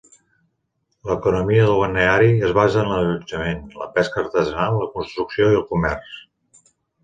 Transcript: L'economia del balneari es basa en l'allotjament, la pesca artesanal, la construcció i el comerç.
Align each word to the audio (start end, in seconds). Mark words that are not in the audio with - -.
L'economia 1.09 1.67
del 1.67 1.77
balneari 1.81 2.31
es 2.49 2.55
basa 2.61 2.81
en 2.85 2.91
l'allotjament, 2.93 3.63
la 3.85 3.91
pesca 4.01 4.23
artesanal, 4.25 4.81
la 4.83 4.91
construcció 4.99 5.55
i 5.55 5.63
el 5.63 5.67
comerç. 5.75 6.21